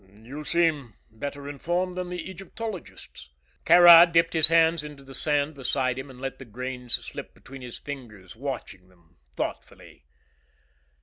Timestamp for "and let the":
6.09-6.45